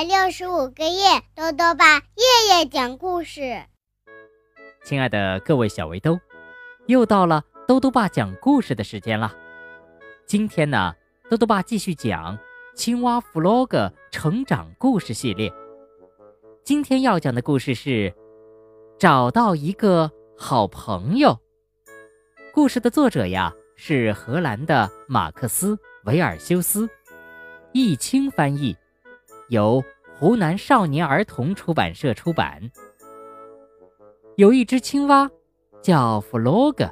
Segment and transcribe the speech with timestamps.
[0.00, 3.62] 百六十五个夜，豆豆爸夜夜讲故事。
[4.82, 6.18] 亲爱的各位小围兜，
[6.86, 9.30] 又到了豆豆爸讲故事的时间了。
[10.24, 10.94] 今天呢，
[11.28, 12.38] 豆豆爸继续讲
[12.74, 15.52] 青蛙弗洛格成长故事系列。
[16.64, 18.14] 今天要讲的故事是
[18.98, 21.38] 找到一个好朋友。
[22.54, 26.88] 故事的作者呀是荷兰的马克思·维尔修斯，
[27.74, 28.74] 易清翻译。
[29.50, 29.82] 由
[30.16, 32.70] 湖南少年儿童出版社出版。
[34.36, 35.28] 有一只青蛙，
[35.82, 36.88] 叫弗洛格。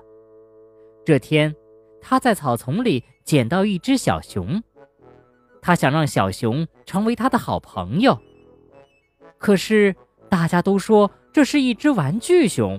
[1.05, 1.55] 这天，
[2.01, 4.63] 他在草丛里捡到一只小熊，
[5.63, 8.19] 他想让小熊成为他的好朋友。
[9.39, 9.95] 可是
[10.29, 12.79] 大家都说这是一只玩具熊，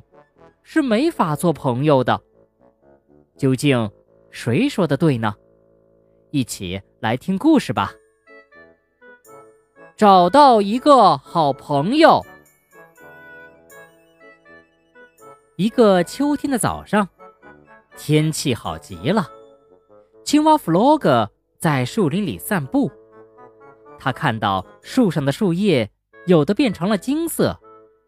[0.61, 2.21] 是没法做朋友的。
[3.37, 3.89] 究竟
[4.29, 5.33] 谁说的对呢？
[6.31, 7.93] 一起来听故事吧。
[9.99, 12.25] 找到一个好朋友。
[15.57, 17.05] 一个秋天的早上，
[17.97, 19.27] 天气好极了。
[20.23, 22.89] 青蛙弗洛格在树林里散步，
[23.99, 25.91] 他看到树上的树叶
[26.27, 27.59] 有的变成了金色，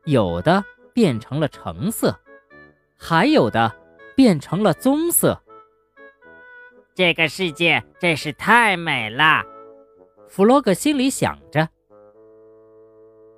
[0.05, 2.17] 有的变成了橙色，
[2.97, 3.69] 还有的
[4.15, 5.37] 变成了棕色。
[6.95, 9.43] 这个世界真是太美了，
[10.29, 11.67] 弗洛格心里想着。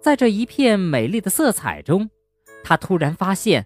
[0.04, 2.10] 在这一片美丽的色彩中，
[2.62, 3.66] 他突然发现，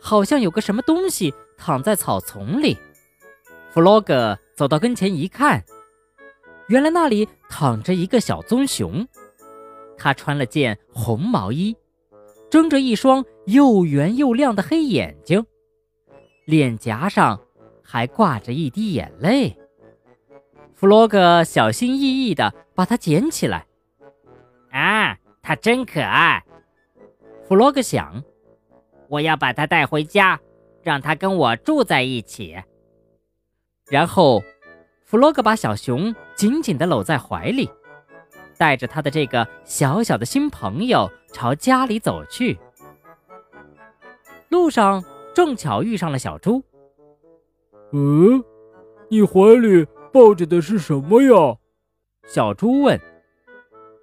[0.00, 2.78] 好像有个什么东西躺在草丛里。
[3.68, 5.64] 弗洛格走到跟前一看，
[6.68, 9.04] 原来那里躺着一个小棕熊。
[9.98, 11.76] 他穿了件红毛衣，
[12.48, 15.44] 睁着一双又圆又亮的黑眼睛，
[16.44, 17.40] 脸颊上
[17.82, 19.58] 还挂着一滴眼泪。
[20.74, 23.66] 弗洛格小心翼翼地把它捡起来，
[25.42, 26.44] 它真可爱，
[27.48, 28.22] 弗洛格想，
[29.08, 30.40] 我要把它带回家，
[30.82, 32.56] 让它跟我住在一起。
[33.90, 34.40] 然后，
[35.02, 37.68] 弗洛格把小熊紧紧地搂在怀里，
[38.56, 42.56] 带着他的这个小小的新朋友朝家里走去。
[44.48, 45.04] 路上
[45.34, 46.62] 正巧遇上了小猪。
[47.90, 48.42] 嗯，
[49.08, 51.58] 你怀里抱着的是什么呀？
[52.28, 52.98] 小猪问。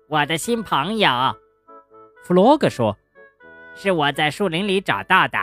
[0.10, 1.08] 我的新朋友，
[2.24, 2.98] 弗洛格说
[3.78, 5.38] ：“是我在树林里找到的。”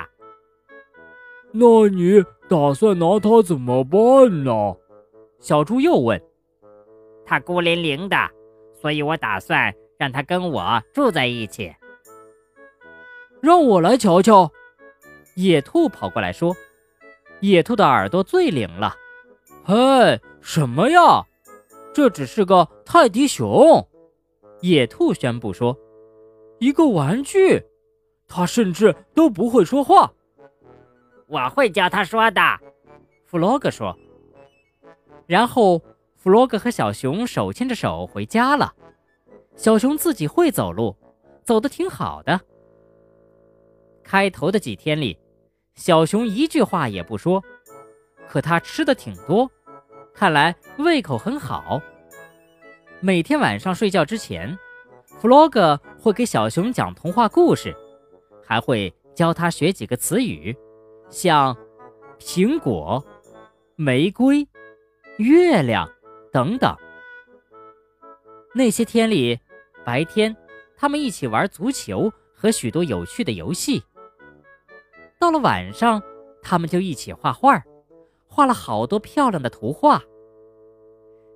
[1.55, 4.77] 那你打算拿它怎么办呢？
[5.39, 6.21] 小猪又问。
[7.25, 8.17] “它孤零零的，
[8.75, 11.73] 所以我打算让它跟我住在一起。”
[13.41, 14.51] 让我来瞧瞧。
[15.37, 16.53] 野兔跑过来说
[17.39, 18.97] ：“野兔的耳朵最灵了。
[19.63, 21.25] ”“嘿，什么呀？
[21.95, 23.89] 这只是个泰迪熊。”
[24.61, 25.77] 野兔宣布说
[26.59, 27.63] ：“一个玩具，
[28.27, 30.13] 它甚至都不会说话。
[31.27, 32.41] 我会教它说的。”
[33.25, 33.97] 弗洛格说。
[35.27, 35.83] 然后，
[36.17, 38.73] 弗洛格和小熊手牵着手回家了。
[39.57, 40.97] 小熊自己会走路，
[41.43, 42.41] 走得挺好的。
[44.05, 45.19] 开头的几天里，
[45.75, 47.43] 小熊一句话也不说，
[48.29, 49.51] 可它吃的挺多，
[50.15, 51.81] 看来胃口很好。
[53.07, 54.59] 每天晚上睡觉之前，
[55.05, 57.73] 弗洛格会给小熊讲童话故事，
[58.45, 60.53] 还会教他学几个词语，
[61.09, 61.57] 像
[62.19, 63.07] 苹果、
[63.77, 64.45] 玫瑰、
[65.19, 65.89] 月亮
[66.33, 66.77] 等等。
[68.53, 69.39] 那些天里，
[69.85, 70.37] 白天
[70.77, 73.85] 他们一起玩足球和许多有趣的游戏。
[75.21, 76.03] 到了晚上，
[76.43, 77.63] 他们就一起画画，
[78.27, 80.03] 画了好多漂亮的图画。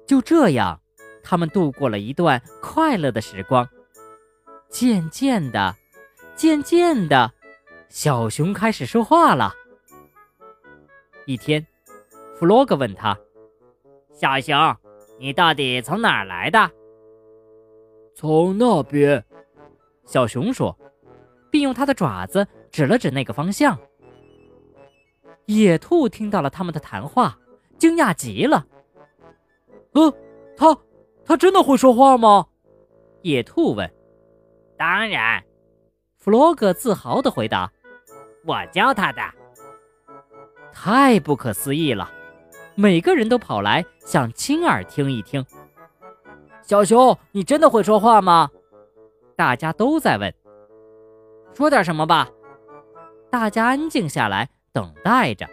[0.05, 0.81] 就这样。
[1.23, 3.69] 他们度过了一段快乐的时光。
[4.69, 5.75] 渐渐的，
[6.37, 7.33] 渐渐的，
[7.89, 9.53] 小熊开始说话了。
[11.27, 11.67] 一天，
[12.37, 13.19] 弗洛格问他
[14.15, 14.57] ：“小熊，
[15.19, 16.71] 你到底从哪儿来的
[18.15, 19.25] ？”“从那边。”
[20.07, 20.77] 小熊说，
[21.51, 23.79] 并用它的爪子指了指那个方向。
[25.47, 27.39] 野兔听到了他们的谈话，
[27.77, 28.65] 惊讶极了。
[29.95, 30.15] “呃，
[30.57, 30.77] 他……”
[31.31, 32.45] 他真的会说话吗？
[33.23, 33.89] 野兔问。
[34.77, 35.41] 当然，
[36.19, 37.71] 弗洛格自豪地回答
[38.45, 39.23] ：“我教他的。”
[40.75, 42.11] 太不可思议了！
[42.75, 45.47] 每个人都跑来想亲耳听一听。
[46.63, 48.51] 小熊，你真的会说话吗？
[49.37, 50.35] 大家都在问。
[51.55, 52.29] 说点什么吧。
[53.31, 55.49] 大家安静下来，等待着。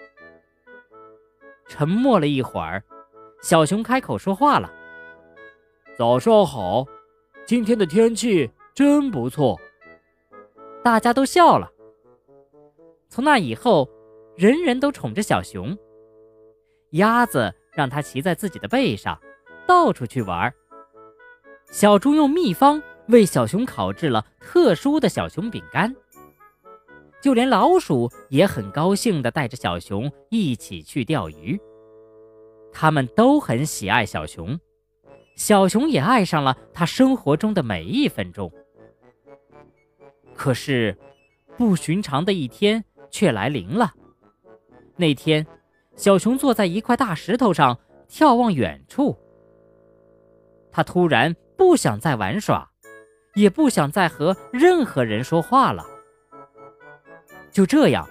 [1.68, 2.83] 沉默了一会儿，
[3.44, 4.73] 小熊开口说话了。
[5.97, 6.85] 早上好，
[7.47, 9.59] 今天的天气真不错。
[10.83, 11.71] 大家都笑了。
[13.09, 13.89] 从那以后，
[14.35, 15.75] 人人都宠着小熊。
[16.91, 19.19] 鸭子让它骑在自己的背上，
[19.65, 20.53] 到处去玩。
[21.71, 25.95] 小猪用秘方为小熊烤制了特殊的小熊饼干。
[27.23, 31.59] 就连老鼠也很高兴地带着小熊一起去钓鱼。
[32.71, 34.59] 他们都很喜爱小熊，
[35.38, 38.51] 小熊也爱上了它生活中的每一分钟。
[40.34, 40.98] 可是，
[41.56, 43.94] 不寻常的一天却来临了。
[44.95, 45.45] 那天，
[45.95, 47.78] 小熊坐在一块大石头上
[48.10, 49.16] 眺望远处。
[50.72, 52.68] 他突然不想再玩耍，
[53.36, 55.86] 也不想再和任何人说话了。
[57.51, 58.10] 就这样，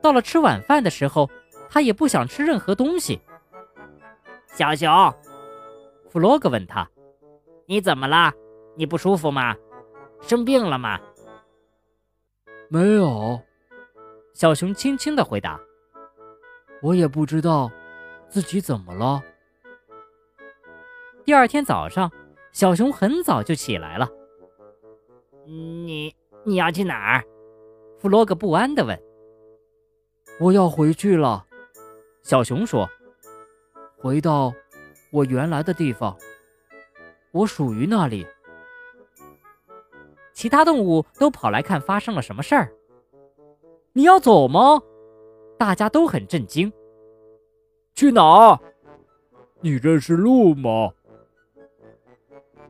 [0.00, 1.28] 到了吃晚饭的时候，
[1.68, 3.20] 他也不想吃任何东西。
[4.54, 4.90] 小熊，
[6.14, 6.88] 弗洛格问他
[7.66, 8.32] ：“你怎么了？
[8.76, 9.56] 你不舒服吗？
[10.20, 11.00] 生病了吗？”
[12.70, 13.42] 没有，
[14.32, 15.60] 小熊轻轻的回答
[16.80, 17.68] ：“我也不知道
[18.28, 19.20] 自己怎么了。”
[21.26, 22.08] 第二天早上，
[22.52, 24.08] 小熊很早就起来了。
[25.44, 26.14] 你
[26.44, 27.24] 你要去哪儿？
[27.98, 28.96] 弗洛格不安地问
[30.38, 31.44] ：“我要回去了。”
[32.22, 32.88] 小熊说
[33.98, 34.54] ：“回到
[35.14, 36.18] 我原来的地方，
[37.30, 38.26] 我属于那里。”
[40.34, 42.72] 其他动物都跑来看发生了什么事儿。
[43.92, 44.82] 你要走吗？
[45.56, 46.72] 大家都很震惊。
[47.94, 48.58] 去哪儿？
[49.60, 50.92] 你认识路吗？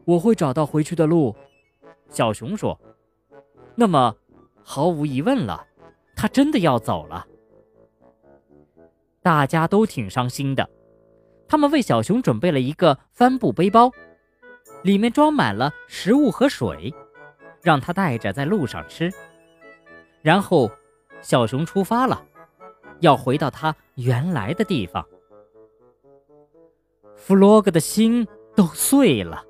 [0.05, 1.35] 我会找到回去的路。
[2.11, 2.79] 小熊说
[3.75, 4.15] ：“那么。”
[4.67, 5.67] 毫无疑问了，
[6.17, 7.27] 他真的要走了。
[9.21, 10.67] 大家都挺伤心的，
[11.47, 13.91] 他们为小熊准备了一个帆布背包，
[14.83, 16.93] 里面装满了食物和水，
[17.63, 19.13] 让他带着在路上吃。
[20.23, 20.71] 然后，
[21.21, 22.25] 小熊出发了，
[23.01, 25.07] 要回到他原来的地方。
[27.17, 29.45] 弗洛格的心都碎了。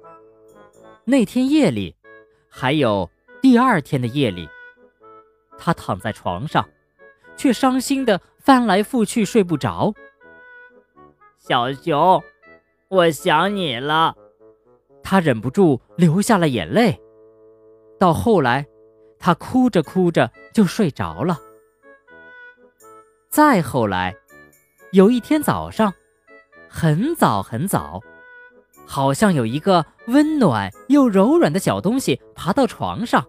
[1.05, 1.97] 那天夜里，
[2.49, 4.49] 还有第二天的夜里。
[5.56, 6.69] 他躺在床上，
[7.37, 9.93] 却伤心的翻来覆去睡不着。
[11.46, 12.23] 小熊，
[12.88, 14.17] 我想你了。
[15.02, 16.99] 他忍不住流下了眼泪。
[17.99, 18.67] 到后来，
[19.19, 21.38] 他哭着哭着就睡着了。
[23.29, 24.17] 再后来，
[24.93, 25.93] 有一天早上，
[26.67, 28.00] 很早很早，
[28.87, 33.23] 好像有一个温暖又柔软的小东西爬到床上，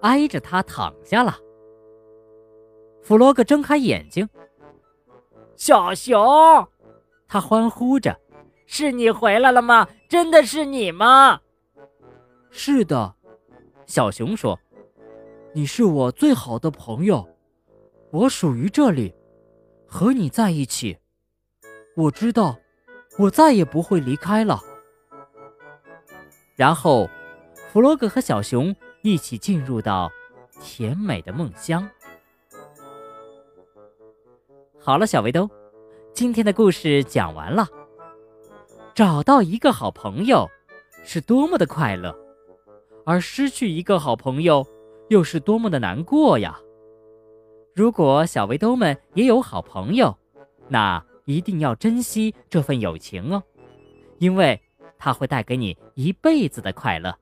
[0.00, 1.38] 挨着他躺下了。
[3.04, 4.28] 弗洛格睁开眼睛，
[5.54, 6.66] 小熊，
[7.32, 8.20] 他欢呼着
[8.68, 9.88] ：“是你回来了吗？
[10.06, 11.40] 真的是你吗
[12.52, 13.14] ？”“是的。”
[13.88, 14.60] 小熊说
[15.54, 17.26] ，“你是我最好的朋友，
[18.10, 19.14] 我属于这里，
[19.86, 20.98] 和你在一起。
[21.96, 22.58] 我知道，
[23.18, 24.60] 我再也不会离开了。”
[26.54, 27.08] 然后，
[27.72, 30.12] 弗洛格和小熊一起进入到
[30.60, 31.88] 甜美的梦乡。
[34.78, 35.48] 好了，小围兜，
[36.14, 37.66] 今天的故事讲完了。
[38.94, 40.46] 找到一个好朋友，
[41.04, 42.14] 是多么的快乐；
[43.06, 44.64] 而失去一个好朋友，
[45.08, 46.58] 又是多么的难过呀！
[47.74, 50.14] 如果小围兜们也有好朋友，
[50.68, 53.42] 那一定要珍惜这份友情哦，
[54.18, 54.60] 因为
[54.98, 57.16] 它会带给你一辈子的快乐。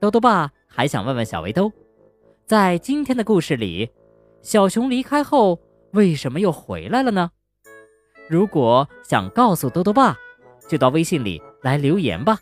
[0.00, 1.70] 兜兜爸还想问问小围兜，
[2.44, 3.88] 在今天的故事里，
[4.42, 5.58] 小熊离开后。
[5.92, 7.30] 为什么又回来了呢？
[8.32, 10.16] 如果想告诉兜兜爸，
[10.66, 12.38] 就到微信里来留言吧。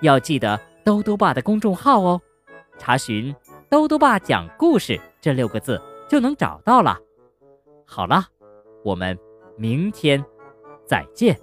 [0.00, 2.20] 要记得兜兜爸的公众号哦，
[2.76, 3.32] 查询
[3.70, 6.98] “兜兜爸讲故事”这六个字就能找到了。
[7.86, 8.24] 好了，
[8.82, 9.16] 我们
[9.56, 10.20] 明天
[10.84, 11.38] 再见。